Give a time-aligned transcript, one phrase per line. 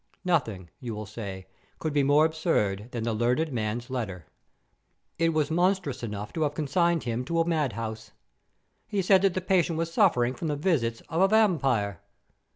[0.25, 1.45] "Nothing, you will say,
[1.77, 4.25] could be more absurd than the learned man's letter.
[5.19, 8.09] It was monstrous enough to have consigned him to a madhouse.
[8.87, 12.01] He said that the patient was suffering from the visits of a vampire!